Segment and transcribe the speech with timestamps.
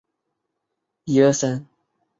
[0.03, 1.67] 下原尖位于舌面。